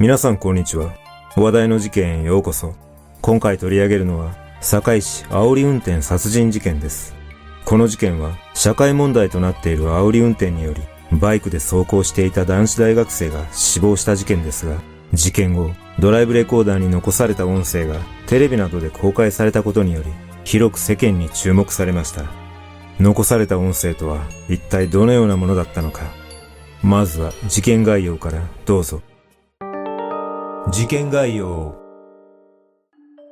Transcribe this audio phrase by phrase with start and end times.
[0.00, 0.94] 皆さんこんにちは。
[1.36, 2.72] 話題の事件へようこそ。
[3.20, 7.16] 今回取り上げるのは、堺市煽り運転殺人事件です。
[7.64, 10.82] この事件は、社会問題となっている煽り運転により、
[11.18, 14.76] バイクで走行していた男子大学生が死亡した事件ですが、
[15.14, 17.96] 事件後、ドライブレコーダーに残された音声が
[18.28, 20.12] テレビなどで公開されたことにより、
[20.44, 22.22] 広く世間に注目されました。
[23.00, 26.02] 残された音声とは一体どのようなものだったのか。
[26.84, 29.02] まずは事件概要からどうぞ。
[30.70, 31.74] 事件概要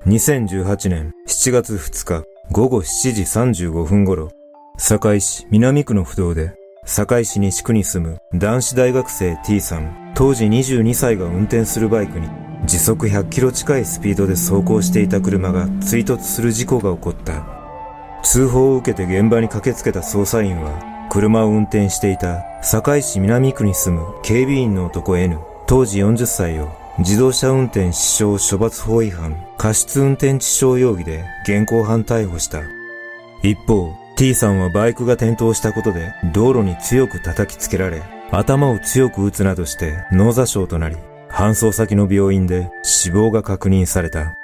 [0.06, 4.30] 2018年7月2日午後7時35分頃、
[4.78, 6.54] 堺市南区の不動で、
[6.86, 12.28] 堺市西区に住む男子大学生 T さん、当時22歳が運転するバイクに
[12.64, 17.44] 時速100キロ近いスピードで走行していた車が追突する事故が起こった。
[18.22, 32.62] 通報を受けて現場に駆けつけた捜査員は、車を運転していた堺市南区に住む警備員の男 N、当時40歳を自動車運転死傷処罰法違反、過失運転致傷容疑で現行犯逮捕した。
[33.42, 40.96] 一方、T さんはバイクが転倒したことで道路に強く叩きつけられ、頭を強く打つなどして脳挫傷となり、
[41.28, 44.34] 搬送先の病院で死亡が確認された。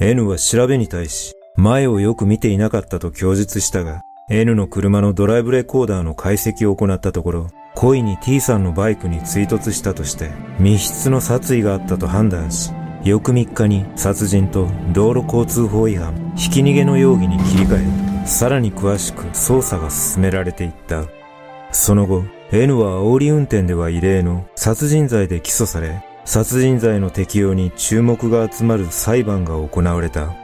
[0.00, 12.70] N は調べに対し、前をよく見ていなかったと供述したが、N の車のドライブレコーダーの解析を行ったところ、故意に T さんのバイクに追突したとして密室の殺意があったと判断し、
[13.04, 21.04] 翌3日に殺人と道路交通法違反、ひき逃げの容疑に切り替え、さらに詳しく捜査が進められていった。
[21.72, 30.34] その後、N は煽り運転では異例の殺人罪で起訴され、殺人罪の適用に注目が集まる裁判が行われた。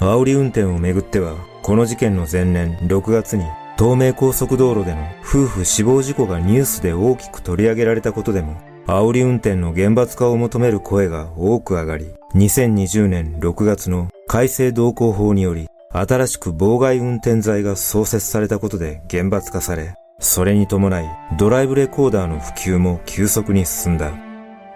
[0.00, 1.36] 煽り運転をめぐっては、
[1.70, 3.44] この事件の前年6月に
[3.78, 24.12] 東名高速道路での夫婦死亡事故がニュースで大きく取り上げられたことでも、煽り運転の厳罰化を求める声が多く上がり、2020年6月の改正道交法により、新しく妨害運転罪が創設されたことで厳罰化され、それに伴いドライブレコーダーの普及も急速に進んだ。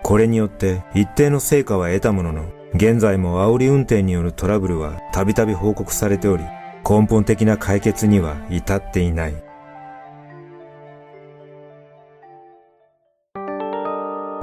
[0.04, 2.44] これによって一定の成果は得たものの、
[2.74, 6.44] 現在も煽り運転によるトラブルはたびたび報告されており、
[6.86, 9.34] 根本的な解決には至っていない。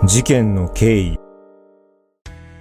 [0.04, 1.20] 事件の経緯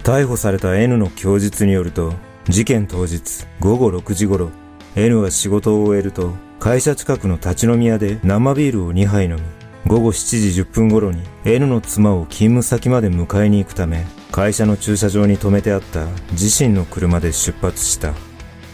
[0.03, 2.13] 逮捕された N の供述によると、
[2.49, 4.51] 事件当日午後6時頃、
[4.97, 9.43] N は仕事を終えると、会社近くの立ち飲み屋で生ビールを2杯飲み、
[9.87, 18.13] 午後7時10分頃に N の妻を勤務先まで迎えに行くため、会社の駐車場に停めてあった自身の車で出発した。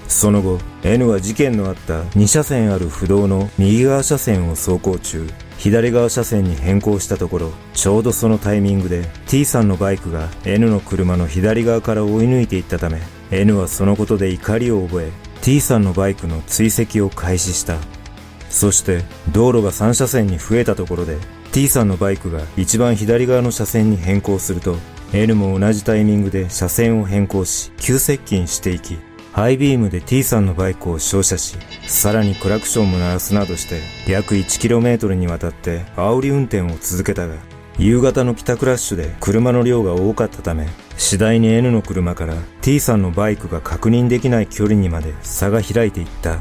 [0.09, 5.28] その後、N は事件のあった2車線ある不動の右側車線を走行中、
[5.59, 13.00] 左側車線に変更したところ、ちょうどそのタイミングで T さんのバイクが N の車の左側から追い抜いていったため、
[13.31, 15.11] N はそのことで怒りを覚え、
[15.43, 17.77] T さんのバイクの追跡を開始した。
[18.49, 21.17] そして、道路が3車線に増えたところで、
[21.53, 24.77] T さんのバイクが一番左側の車線に変更すると、
[25.12, 28.99] N も同じタイミングで車線を変更し、急接近していき、
[29.36, 37.34] ハイビームで T さんのバイクを照射し、さらにクラクションも鳴らすなどして、約 1km にわたって煽り運転を続けたが、
[37.76, 46.38] 夕方の帰宅ラッシュで車の量が多かったため、次第に N の車から T さんのバイクが確認できない距離にまで差が開いていった。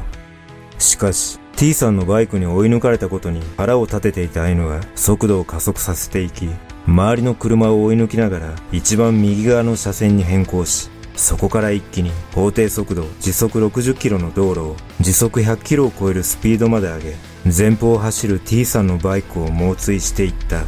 [0.78, 6.48] しかし、T さんのバイクに追い抜かれたことに腹を立てていた N は速度を加速させていき、
[6.86, 17.14] 周りの車を追い抜きながら一番右側の車線に変更し、そこから一気に法定速度時速60キロの道路を時速100キロを超えるスピードまで上げ、
[17.56, 20.64] 前方を走る T さんのバイクを猛追していった。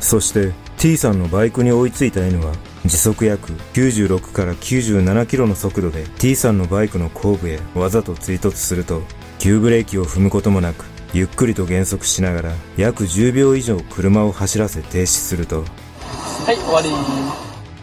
[0.00, 2.52] そして T さんのバイクに追いついた N は
[2.84, 9.00] 時速約96から97キロの速度で T さんのバイクの後部へわざと追突すると
[9.38, 10.84] 急ブレーキを踏むこともなく
[11.14, 16.90] ゆっくりと減速しながら約10秒以上車を走らせ停止するとはい終わり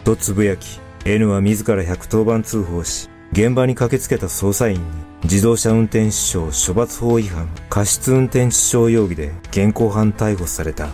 [0.04, 4.80] とつぶやき N は自ら110番通報し、現場に駆けつけた捜査員に
[5.24, 10.90] 自動車運転死傷処罰法違反過失運転致傷容疑で現行犯逮捕された。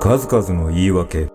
[0.00, 1.28] 数々の言い訳。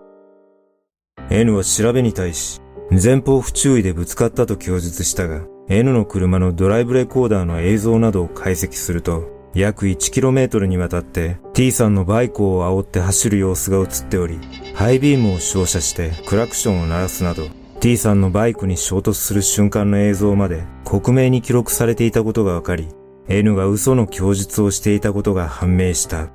[1.30, 2.60] N は調べに対し、
[2.90, 14.38] 前方不注意でぶつかったと供述したが、N の車のドライブレコーダーの映像などを解析すると、約 1km にわたって T さんのバイクを煽って走る様子が映っており、
[14.74, 17.48] ハイビームを照射してクラクションを鳴らすなど、
[17.80, 22.88] T さんのバイクに衝突する瞬間の映像まで克明に記録されていたことがわかり、
[23.28, 26.28] N が嘘の供述をしていたことが判明した。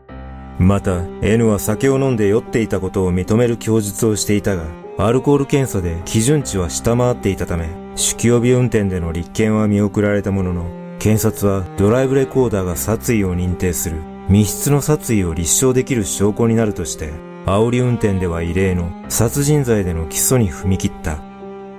[0.58, 4.66] また、N は酒を飲んで酔っていたことを認める供述をしていたが、
[4.98, 17.10] アルコール検査で基準値は下回っていたため、酒気帯び運転での立件は見送られたものの、検察はドライブレコーダーが殺意を認定する、密室の殺意を立証できる証拠になるとして、
[17.48, 21.18] 煽り運転では異例の殺人罪での起訴に踏み切った。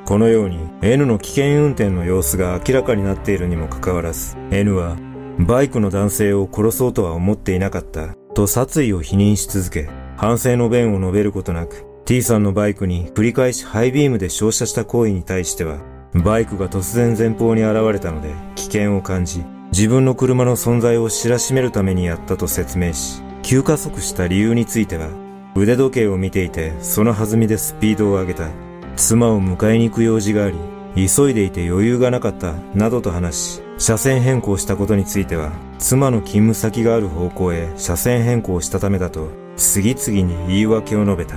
[0.06, 4.96] このように N の危険運転の様子が明らかになっているにもかかわらず、N は
[5.38, 25.08] バイクの男性を殺そうとは思っていなかったと殺意を否認し続け、反省の弁を述べることなく、T さんのバイクに繰り返しハイビームで照射した行為に対しては、バイクが突然前方に現れたので危険を感じ、自分の車の存在を知らしめるためにやったと説明し、急加速した理由については、
[25.56, 28.48] 腕時計を見ていてその弾みでスピードを上げた。
[28.96, 30.56] 妻を迎えに行く用事があり、
[30.94, 41.36] 急いでいて余裕がなかった、などと話し、車線変更したことについては、妻の勤務先がある方向へ車線変更したためだと、次々に言い訳を述べた。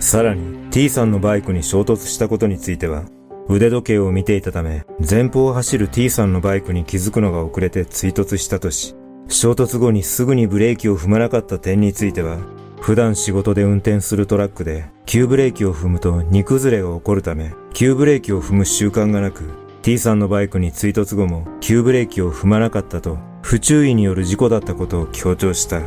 [0.00, 3.04] さらに、T さんのバイクに衝突したことについては、
[3.48, 8.94] 腕時計を見ていたため、前方を走る T さんのバイクに気づくのが遅れて追突したとし、
[9.28, 12.38] 衝突後にすぐにブレーキを踏まなかった点については、
[12.82, 19.44] 普段仕事で運転するトラックで急ブレーキを踏むと荷崩れが起こるため急ブレーキを踏む習慣がなく
[19.82, 25.82] T さんのバイクに追突後も急ブレーキを踏まなかったと不注意による事故だったことを強調した。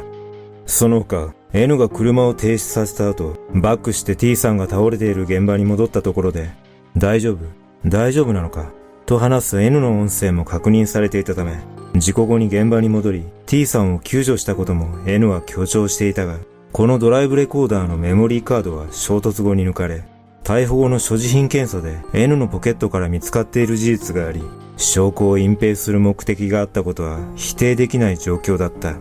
[0.66, 6.50] その他 N が車を停止させた後バックして T さんが倒れている現場に戻ったところで
[6.98, 7.46] 大丈夫
[7.86, 8.72] 大丈夫なのか？
[9.06, 11.60] と話す N の音声も確認されていたため
[11.96, 16.40] 事故後に現場に戻り T さんを救助したことも N は強調していたが
[16.72, 20.04] このドライブレコーダーのメモリーカードは衝突後に抜かれ、
[20.44, 24.44] 逮捕後の所持品検査で N のポケットから見つかっている事実があり、
[24.76, 28.98] 証拠を隠蔽する目的があったことは否定できない状況だった。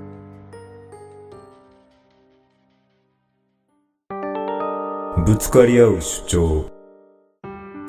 [5.24, 6.73] ぶつかり合う主張。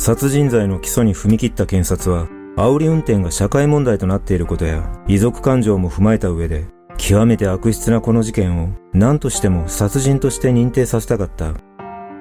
[0.06, 11.56] 殺人罪の起訴に踏み切った検察は、煽り運転が社会問題となっていることや、遺族感情も踏まえた上で、極めて悪質なこの事件を何としても殺人として認定させたかった。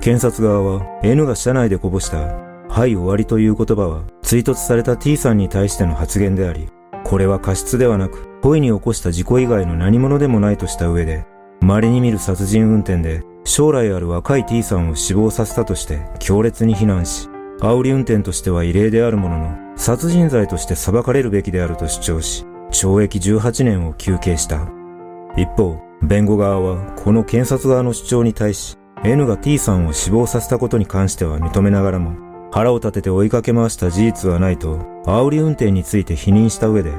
[0.00, 2.20] 検察側は N が車内でこぼした
[2.70, 6.70] はい終わりという言葉は追突された T さんに対しての発言であり、
[7.04, 11.26] これは過失ではなく故意に起こした事故以外の何者でもないとした上で、
[11.60, 17.28] 稀に見る殺人運転で将来ある若い T さんを死亡させたとして強烈に非難し、
[17.64, 24.68] 煽り運転としては異例であるものの、殺人罪として裁かれるべきであると主張し、懲役18年を求刑した。
[25.38, 32.16] 一方、弁護側はこの検察側の主張に対し、N が T さんを死亡させたことに関しては認めながらも、
[32.52, 34.76] 腹を立てて追いかけ回した事実はないと、
[35.06, 36.92] 煽り運転について否認した上で、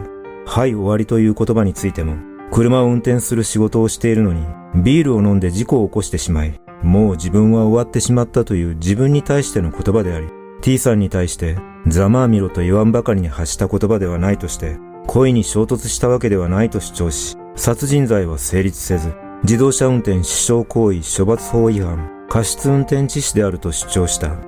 [0.47, 2.15] はい終わりという言葉についても、
[2.51, 4.43] 車を運転する仕事をしているのに、
[4.83, 10.27] ビールを飲んで事故を起こしてしまい、もう自分は終わってしまったという自分に対しての言葉であり、
[10.65, 19.13] T さんに対してざまあみろと言わんばかりに発した言葉ではないとして、故意に衝突したわけではないと主張し、殺人罪は成立せず、
[19.43, 24.39] 自動車運転死傷行為処罰法違反、過失運転致死であると主張した。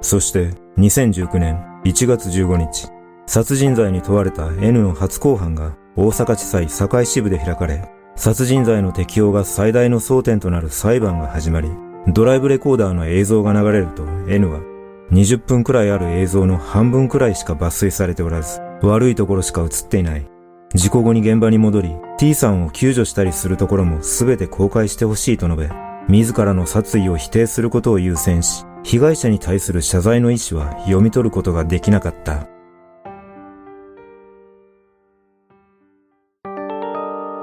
[0.00, 2.88] そして2019年1月15日、
[3.26, 11.68] 殺人罪に問われた N の初公判が大阪地裁堺支部で開かれ、殺人罪の適用が最大の争点となる裁判が始まり、
[12.08, 14.60] ドライブレコーダーの映像が流れると N は
[15.12, 20.26] 20分くらいある映像の半分くらいしか抜粋されておらず、悪いところしか映っていない。
[20.72, 25.70] 事故後に現場に戻り、T さんを救助したりするところも全て公開してほしいと述べ、
[26.08, 32.46] 自らの殺意を否定することを優先し、被害者に対する謝罪の意思は読み取ることができなかった。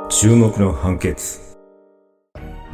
[0.10, 1.58] 注目の判決。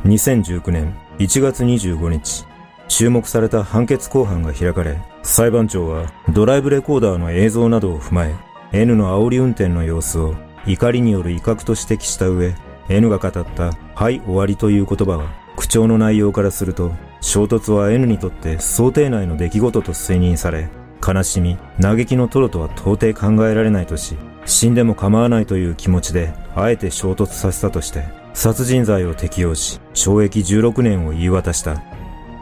[0.06, 2.46] 2019年1月25日、
[2.88, 8.36] 注目された判決公判が開かれ、裁判長はドライブレコーダーの映像などを踏まえ、
[8.72, 10.36] N の煽り運転の様子を
[10.66, 12.56] 怒りによる威嚇と指摘した上、
[12.90, 20.70] N が語ったはい終わりという言葉は口調の内容からすると衝突は N にとって想定内の出来事と推認され、
[21.06, 31.82] 悲しみ、嘆きのトロとは到底考えられないとし、死んでも構わないという気持ちで、あえて衝突させたとして、殺人罪を適用し、懲役16年を言い渡した。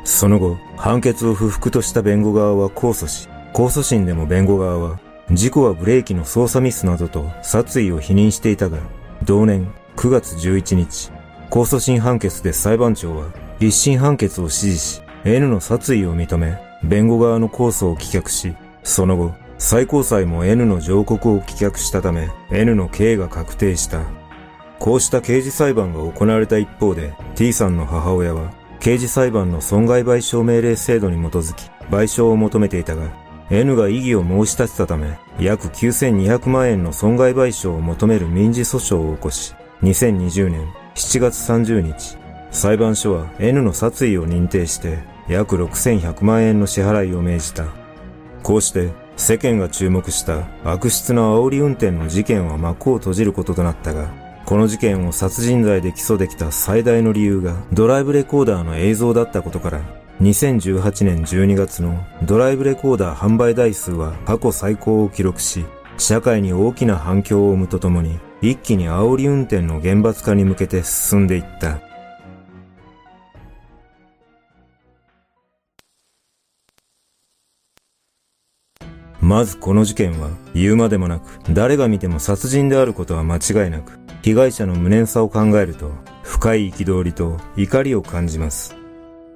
[0.04, 5.00] その後、判決を不服とした弁護側は控訴し、控訴審でも弁護側は
[5.32, 8.80] 事故はブレーキの操作ミスなどと殺意を否認していたが、
[9.24, 11.12] 同年9月11日、
[11.50, 13.28] 控訴審判決で裁判長は
[13.60, 24.02] 一審判決を支持し、N の殺意を認め、弁護側の控訴を棄却し、その後、最高裁も N の上告を棄却したため、N の刑が確定した。
[24.80, 28.52] こうした刑事裁判が行われた一方で T さんの母親は
[28.82, 33.10] 刑事裁判の損害賠償命令制度に基づき賠償を求めていたが
[33.50, 42.18] N が異議を申し立てたため約9200万円の損害賠償を求める民事訴訟を起こし2020年7月30日
[42.52, 47.66] 裁判所は N の殺意を認定して約6100万円の支払いを命じた。
[48.44, 54.12] こうして世間が注目した悪質な煽り運転の事件は幕を閉じることとなったが、
[54.52, 59.82] この事件を殺人罪で起訴できた最大の理由がドライブレコーダーの映像だったことから、
[60.20, 65.64] 2018年12月のドライブレコーダー販売台数は過去最高を記録し、
[65.98, 71.80] 社会に大きな反響を生むとともに、一気に煽り運転の厳罰化に向けて進んでいった。
[79.22, 85.92] まずこの事件は言うまでもなく誰が見ても殺人であることは間違いなく被害者の無念さを考えると
[86.24, 88.76] 深い憤りと怒りを感じます。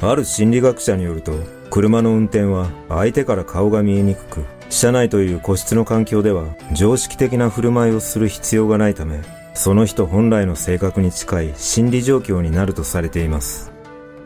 [0.02, 1.34] ある心理学者によると
[1.72, 9.22] 車の運転は相手から顔が見えにくく車内という個室の環境では常識的な振る舞いをする必要がないため
[9.54, 13.72] その人本来の性格に近い心理状況になるとされています。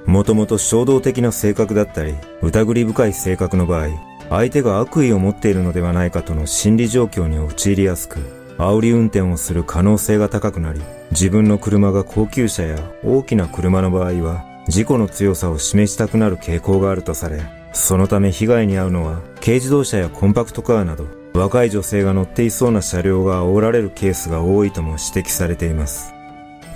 [0.05, 3.89] もともと衝動的な性格だったり疑り深い性格の場合
[4.29, 8.19] 相手が悪意を持っているのではないかとの心理状況に陥りやすく、
[8.59, 26.13] 煽り運転をする可能性が高くなり、自分の車が高級車や大きな車の場合は、事故の強さを示したくなる傾向があるとされ、そのため被害に遭うのは、軽自動車やコンパクトカーなど、若い女性が乗っていそうな車両が煽られるケースが多いとも指摘されています。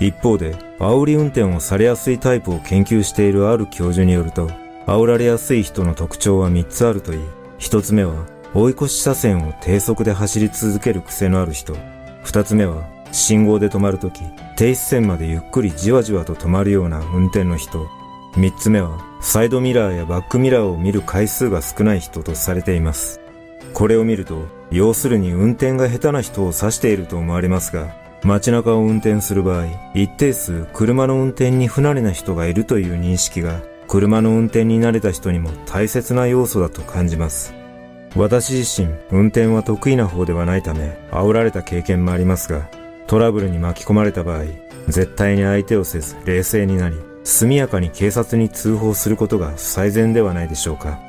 [0.00, 4.50] 一方で、煽り運転をされやすいタイプを研究しているある教授によると、
[4.86, 7.20] 煽られやすい人の特徴は3つあるといい、
[7.58, 11.76] 一つ目は、追い越し車線を低速で走り続ける癖のある人。
[12.22, 14.20] 二つ目は、信号で止まるとき、
[14.56, 17.88] 停止線までゆっくりじわじわと止まるような運転の人。
[18.36, 23.20] 三つ目は、サイドミラーやバックミラーを見る回数が少ない人とされています。
[23.72, 37.63] これを見ると、要するに運転が下手な人を指していると思われますが、街中を運転する場合、一定数車の運転に不慣れな人がいるという認識が車の運転に慣れた人にも大切な要素だと感じます。
[38.16, 42.68] 私自身、運転は得意な方ではないため、煽られた経験もありますが、
[43.08, 44.44] トラブルに巻き込まれた場合、
[44.86, 51.00] 絶対に相手をせず冷静になり、速やかに警察に通報することが最善ではないでしょうか。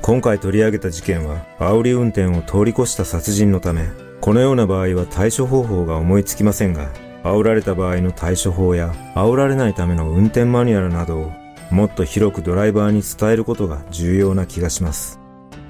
[0.00, 3.88] 今回取り上げた事件は、煽り運転を通り越した殺人のため、
[4.20, 6.88] このような場合は対処方法が思いつきませんが、
[7.24, 11.32] 煽られた場合の対処法や、煽られないための運転マニュアルなどを
[11.70, 15.23] もっと広くドライバーに伝えることが重要な気がします。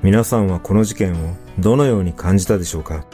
[0.05, 3.07] 皆さんはこの事件をどのように感じたでしょうか？